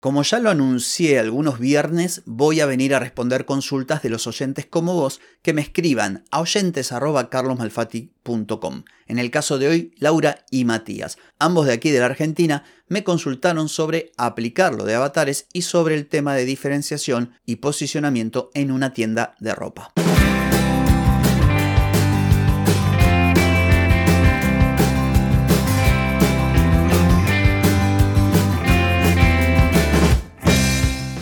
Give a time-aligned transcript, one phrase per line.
[0.00, 4.64] Como ya lo anuncié algunos viernes, voy a venir a responder consultas de los oyentes
[4.64, 8.84] como vos que me escriban a oyentes.carlosmalfati.com.
[9.08, 13.04] En el caso de hoy, Laura y Matías, ambos de aquí de la Argentina, me
[13.04, 18.70] consultaron sobre aplicar lo de avatares y sobre el tema de diferenciación y posicionamiento en
[18.70, 19.92] una tienda de ropa.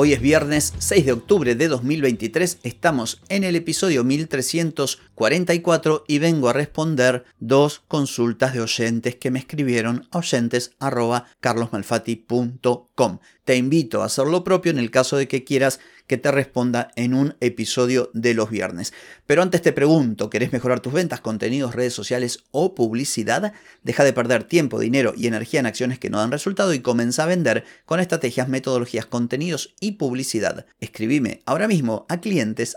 [0.00, 6.48] Hoy es viernes 6 de octubre de 2023, estamos en el episodio 1344 y vengo
[6.48, 13.18] a responder dos consultas de oyentes que me escribieron a oyentes.carlosmalfati.com.
[13.42, 16.90] Te invito a hacer lo propio en el caso de que quieras que te responda
[16.96, 18.92] en un episodio de los viernes.
[19.26, 23.52] Pero antes te pregunto, ¿querés mejorar tus ventas, contenidos, redes sociales o publicidad?
[23.84, 27.22] Deja de perder tiempo, dinero y energía en acciones que no dan resultado y comienza
[27.22, 30.66] a vender con estrategias, metodologías, contenidos y publicidad.
[30.80, 32.76] Escribime ahora mismo a clientes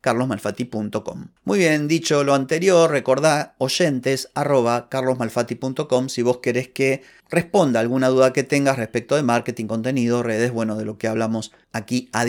[0.00, 1.28] carlosmalfati.com.
[1.44, 8.32] Muy bien, dicho lo anterior, recordá oyentes carlosmalfati.com si vos querés que responda alguna duda
[8.32, 12.24] que tengas respecto de marketing, contenido, redes, bueno, de lo que hablamos aquí a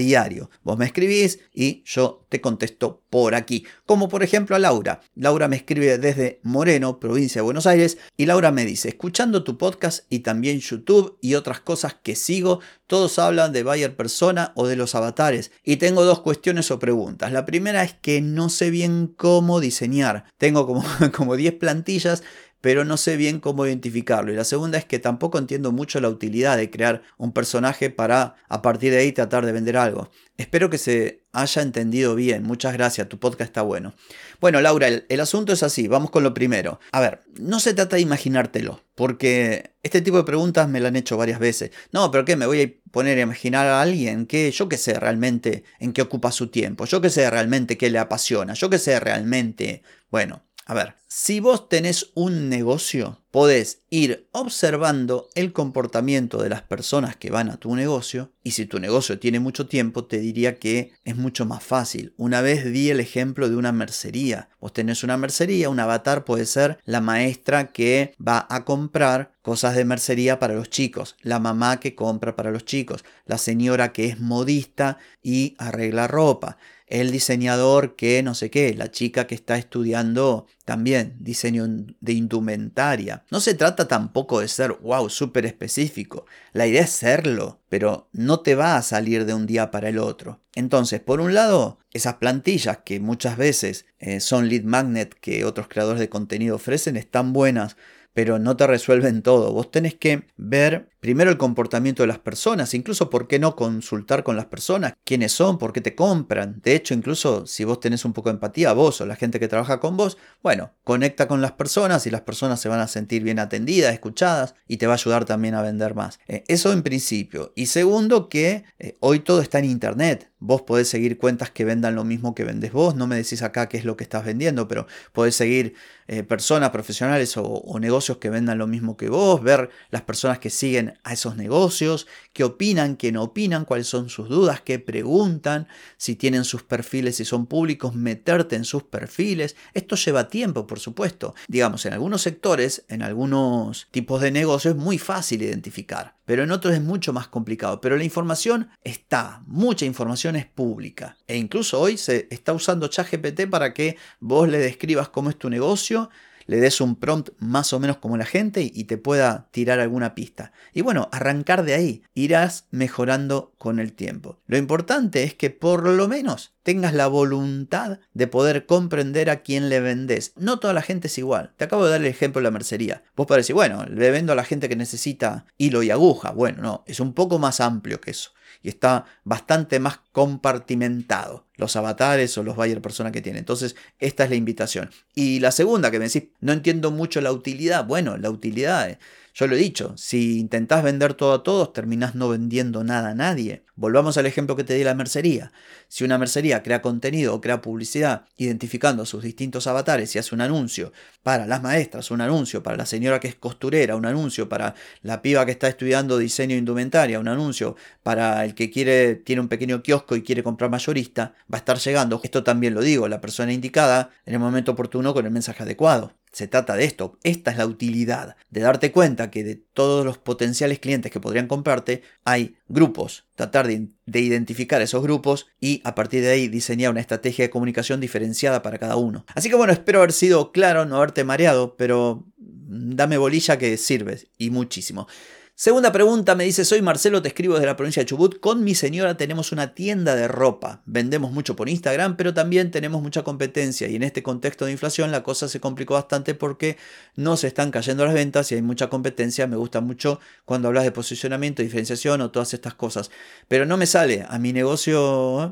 [0.63, 3.65] Vos me escribís y yo te contesto por aquí.
[3.85, 5.01] Como por ejemplo a Laura.
[5.15, 9.57] Laura me escribe desde Moreno, provincia de Buenos Aires, y Laura me dice, escuchando tu
[9.57, 14.67] podcast y también YouTube y otras cosas que sigo, todos hablan de Bayer Persona o
[14.67, 15.51] de los avatares.
[15.63, 17.31] Y tengo dos cuestiones o preguntas.
[17.31, 20.25] La primera es que no sé bien cómo diseñar.
[20.37, 20.83] Tengo como,
[21.15, 22.23] como 10 plantillas
[22.63, 24.31] pero no sé bien cómo identificarlo.
[24.31, 28.37] Y la segunda es que tampoco entiendo mucho la utilidad de crear un personaje para
[28.47, 30.09] a partir de ahí tratar de vender algo.
[30.37, 32.43] Espero que se haya entendido bien.
[32.43, 33.95] Muchas gracias, tu podcast está bueno.
[34.39, 36.79] Bueno, Laura, el, asunto es así, vamos con lo primero.
[36.93, 40.95] A ver, no se trata de imaginártelo, porque este tipo de preguntas me lo han
[40.95, 41.71] hecho varias veces.
[41.91, 42.37] No, pero ¿qué?
[42.37, 46.01] ¿Me voy a poner a imaginar a alguien que yo que sé realmente en qué
[46.01, 46.85] ocupa su tiempo?
[46.85, 48.53] Yo que sé realmente qué le apasiona?
[48.53, 49.83] Yo que sé realmente...
[50.09, 56.61] Bueno, a ver, si vos tenés un negocio, podés ir observando el comportamiento de las
[56.61, 60.59] personas que van a tu negocio y si tu negocio tiene mucho tiempo, te diría
[60.59, 62.13] que es mucho más fácil.
[62.15, 64.49] Una vez di el ejemplo de una mercería.
[64.61, 69.75] Vos tenés una mercería, un avatar puede ser la maestra que va a comprar cosas
[69.75, 74.05] de mercería para los chicos, la mamá que compra para los chicos, la señora que
[74.05, 76.57] es modista y arregla ropa
[76.93, 83.25] el diseñador que no sé qué, la chica que está estudiando también diseño de indumentaria.
[83.31, 86.27] No se trata tampoco de ser, wow, súper específico.
[86.51, 89.97] La idea es serlo, pero no te va a salir de un día para el
[89.97, 90.41] otro.
[90.53, 95.67] Entonces, por un lado, esas plantillas que muchas veces eh, son lead magnet que otros
[95.67, 97.75] creadores de contenido ofrecen están buenas
[98.13, 99.51] pero no te resuelven todo.
[99.51, 104.23] Vos tenés que ver primero el comportamiento de las personas, incluso por qué no consultar
[104.23, 106.61] con las personas, quiénes son, por qué te compran.
[106.63, 109.49] De hecho, incluso si vos tenés un poco de empatía, vos o la gente que
[109.49, 113.21] trabaja con vos, bueno, conecta con las personas y las personas se van a sentir
[113.21, 116.21] bien atendidas, escuchadas y te va a ayudar también a vender más.
[116.29, 117.51] Eh, eso en principio.
[117.53, 120.31] Y segundo, que eh, hoy todo está en Internet.
[120.39, 122.95] Vos podés seguir cuentas que vendan lo mismo que vendes vos.
[122.95, 125.75] No me decís acá qué es lo que estás vendiendo, pero podés seguir
[126.07, 130.49] eh, personas profesionales o, negocios que vendan lo mismo que vos, ver las personas que
[130.49, 135.67] siguen a esos negocios, qué opinan, qué no opinan, cuáles son sus dudas, qué preguntan,
[135.97, 139.55] si tienen sus perfiles, si son públicos, meterte en sus perfiles.
[139.73, 141.35] Esto lleva tiempo, por supuesto.
[141.47, 146.51] Digamos, en algunos sectores, en algunos tipos de negocios es muy fácil identificar pero en
[146.51, 147.81] otros es mucho más complicado.
[147.81, 151.17] Pero la información está, mucha información es pública.
[151.27, 155.49] E incluso hoy se está usando ChatGPT para que vos le describas cómo es tu
[155.49, 156.09] negocio
[156.45, 160.15] le des un prompt más o menos como la gente y te pueda tirar alguna
[160.15, 160.51] pista.
[160.73, 164.39] Y bueno, arrancar de ahí, irás mejorando con el tiempo.
[164.47, 169.69] Lo importante es que por lo menos tengas la voluntad de poder comprender a quién
[169.69, 170.33] le vendes.
[170.35, 171.53] No toda la gente es igual.
[171.57, 173.03] Te acabo de dar el ejemplo de la mercería.
[173.15, 176.31] Vos podés decir, bueno, le vendo a la gente que necesita hilo y aguja.
[176.31, 178.31] Bueno, no, es un poco más amplio que eso
[178.63, 183.39] y está bastante más compartimentado los avatares o los buyer persona que tiene.
[183.39, 184.89] Entonces, esta es la invitación.
[185.13, 187.85] Y la segunda que me decís, no entiendo mucho la utilidad.
[187.85, 188.97] Bueno, la utilidad,
[189.35, 193.15] Yo lo he dicho, si intentás vender todo a todos, terminás no vendiendo nada a
[193.15, 193.65] nadie.
[193.75, 195.51] Volvamos al ejemplo que te di la mercería.
[195.87, 200.41] Si una mercería crea contenido o crea publicidad identificando sus distintos avatares y hace un
[200.41, 200.93] anuncio
[201.23, 205.23] para las maestras, un anuncio para la señora que es costurera, un anuncio para la
[205.23, 209.81] piba que está estudiando diseño indumentaria, un anuncio para el que quiere tiene un pequeño
[209.81, 212.21] kiosco y quiere comprar mayorista, va a estar llegando.
[212.23, 216.13] Esto también lo digo, la persona indicada en el momento oportuno con el mensaje adecuado.
[216.33, 217.19] Se trata de esto.
[217.23, 221.47] Esta es la utilidad, de darte cuenta que de todos los potenciales clientes que podrían
[221.47, 223.25] comprarte, hay grupos.
[223.35, 223.87] Tratar de,
[224.19, 228.79] identificar esos grupos y a partir de ahí diseñar una estrategia de comunicación diferenciada para
[228.79, 229.25] cada uno.
[229.35, 234.27] Así que bueno, espero haber sido claro, no haberte mareado, pero dame bolilla que sirves
[234.39, 235.07] y muchísimo.
[235.55, 238.39] Segunda pregunta, me dice, soy Marcelo, te escribo desde la provincia de Chubut.
[238.39, 240.81] Con mi señora tenemos una tienda de ropa.
[240.87, 243.87] Vendemos mucho por Instagram, pero también tenemos mucha competencia.
[243.87, 246.77] Y en este contexto de inflación la cosa se complicó bastante porque
[247.15, 249.45] no se están cayendo las ventas y hay mucha competencia.
[249.45, 253.11] Me gusta mucho cuando hablas de posicionamiento, diferenciación o todas estas cosas.
[253.47, 255.51] Pero no me sale a mi negocio ¿eh?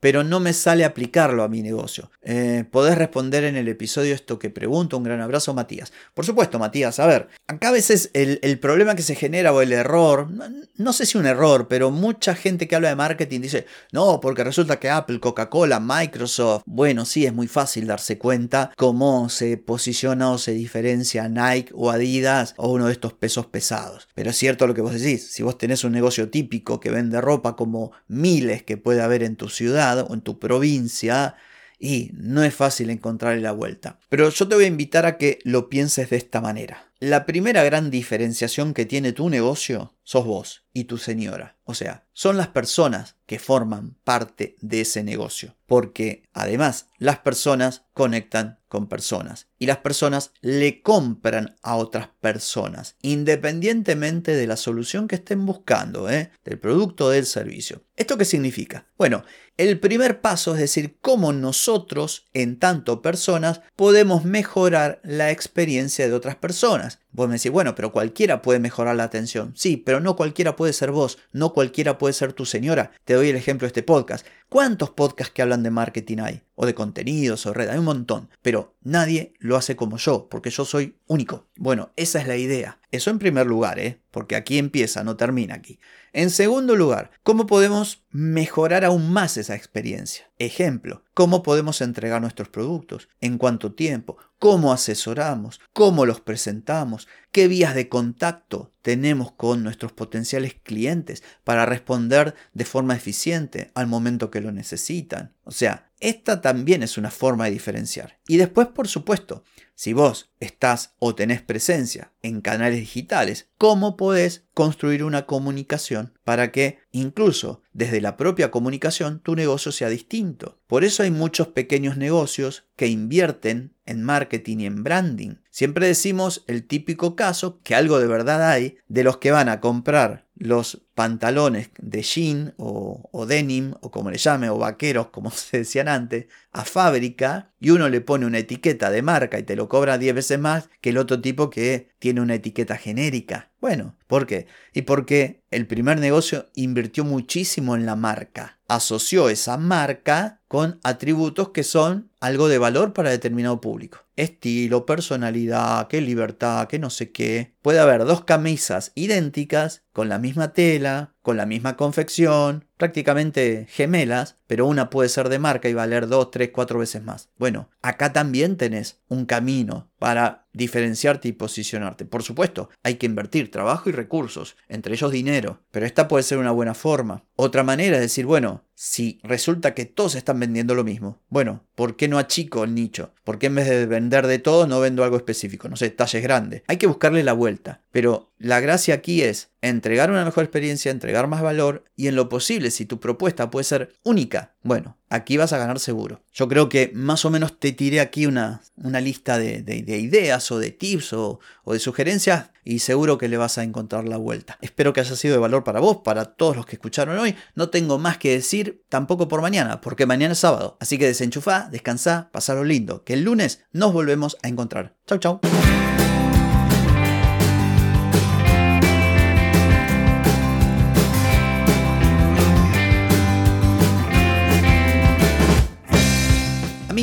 [0.00, 2.10] Pero no me sale aplicarlo a mi negocio.
[2.22, 4.96] Eh, podés responder en el episodio esto que pregunto.
[4.96, 5.92] Un gran abrazo, Matías.
[6.14, 9.72] Por supuesto, Matías, a ver, acá a veces el, problema que se genera o el
[9.72, 10.28] error,
[10.76, 14.44] no, sé si un error, pero mucha gente que habla de marketing dice, no, porque
[14.44, 20.30] resulta que Apple, Coca-Cola, Microsoft, bueno, sí, es muy fácil darse cuenta cómo se posiciona
[20.30, 24.08] o se diferencia Nike o Adidas o uno de estos pesos pesados.
[24.14, 27.20] Pero es cierto lo que vos decís, si vos tenés un negocio típico que vende
[27.20, 31.36] ropa como miles que puede haber en tu ciudad, o en tu provincia
[31.78, 33.98] y no es fácil encontrarle la vuelta.
[34.08, 36.87] Pero yo te voy a invitar a que lo pienses de esta manera.
[37.00, 41.58] La primera gran diferenciación que tiene tu negocio sos vos y tu señora.
[41.62, 45.54] O sea, son las personas que forman parte de ese negocio.
[45.66, 52.96] Porque además las personas conectan con personas y las personas le compran a otras personas,
[53.02, 56.30] independientemente de la solución que estén buscando, ¿eh?
[56.42, 57.82] del producto o del servicio.
[57.96, 58.86] ¿Esto qué significa?
[58.96, 59.24] Bueno,
[59.58, 66.14] el primer paso es decir cómo nosotros, en tanto personas, podemos mejorar la experiencia de
[66.14, 69.52] otras personas personas Vos me decís, bueno, pero cualquiera puede mejorar la atención.
[69.56, 72.92] Sí, pero no cualquiera puede ser vos, no cualquiera puede ser tu señora.
[73.04, 74.24] Te doy el ejemplo de este podcast.
[74.48, 76.42] ¿Cuántos podcasts que hablan de marketing hay?
[76.54, 78.30] O de contenidos o red, hay un montón.
[78.40, 81.48] Pero nadie lo hace como yo, porque yo soy único.
[81.56, 82.78] Bueno, esa es la idea.
[82.92, 84.00] Eso en primer lugar, ¿eh?
[84.10, 85.80] porque aquí empieza, no termina aquí.
[86.12, 90.30] En segundo lugar, ¿cómo podemos mejorar aún más esa experiencia?
[90.38, 93.08] Ejemplo, ¿cómo podemos entregar nuestros productos?
[93.20, 94.16] ¿En cuánto tiempo?
[94.38, 95.60] ¿Cómo asesoramos?
[95.72, 97.07] ¿Cómo los presentamos?
[97.32, 103.86] ¿Qué vías de contacto tenemos con nuestros potenciales clientes para responder de forma eficiente al
[103.86, 105.34] momento que lo necesitan?
[105.44, 108.18] O sea, esta también es una forma de diferenciar.
[108.26, 114.44] Y después, por supuesto, si vos estás o tenés presencia en canales digitales, ¿cómo podés
[114.52, 120.58] construir una comunicación para que incluso desde la propia comunicación tu negocio sea distinto?
[120.66, 125.36] Por eso hay muchos pequeños negocios que invierten en marketing y en branding.
[125.50, 129.60] Siempre decimos el típico caso, que algo de verdad hay, de los que van a
[129.60, 135.58] comprar los pantalones de jean o, denim o como le llame o vaqueros como se
[135.58, 139.68] decían antes a fábrica y uno le pone una etiqueta de marca y te lo
[139.68, 143.47] cobra 10 veces más que el otro tipo que tiene una etiqueta genérica.
[143.60, 144.46] Bueno, ¿por qué?
[144.72, 151.48] Y porque el primer negocio invirtió muchísimo en la marca, asoció esa marca con atributos
[151.48, 154.06] que son algo de valor para determinado público.
[154.14, 157.56] Estilo, personalidad, qué libertad, qué no sé qué.
[157.60, 164.38] Puede haber dos camisas idénticas con la misma tela, con la misma confección, prácticamente gemelas,
[164.46, 167.28] pero una puede ser de marca y valer dos, tres, cuatro veces más.
[167.36, 172.06] Bueno, acá también tenés un camino para diferenciarte y posicionarte.
[172.06, 176.38] Por supuesto, hay que invertir trabajo y recursos, entre ellos dinero, pero esta puede ser
[176.38, 177.26] una buena forma.
[177.36, 181.94] Otra manera es decir, bueno, si resulta que todos están vendiendo lo mismo, bueno, ¿por
[181.94, 183.14] qué no achico el nicho?
[183.22, 185.68] ¿Por qué en vez de vender de todo no vendo algo específico?
[185.68, 186.64] No sé, talles grandes.
[186.66, 191.28] Hay que buscarle la vuelta, pero la gracia aquí es entregar una mejor experiencia, entregar
[191.28, 195.52] más valor y en lo posible, si tu propuesta puede ser única, bueno, aquí vas
[195.52, 196.22] a ganar seguro.
[196.32, 200.58] Yo creo que más o menos te tiré aquí una, una lista de, ideas o
[200.58, 204.58] de tips o, o, de sugerencias y seguro que le vas a encontrar la vuelta.
[204.60, 207.34] Espero que haya sido de valor para vos, para todos los que escucharon hoy.
[207.54, 210.76] No tengo más que decir tampoco por mañana, porque mañana es sábado.
[210.80, 214.96] Así que desenchufá, descansá, pasalo lindo, que el lunes nos volvemos a encontrar.
[215.06, 215.40] Chau, chau.